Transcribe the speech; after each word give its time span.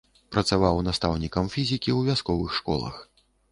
Працаваў 0.35 0.79
настаўнікам 0.87 1.51
фізікі 1.57 1.89
ў 1.95 1.99
вясковых 2.09 2.59
школах. 2.59 3.01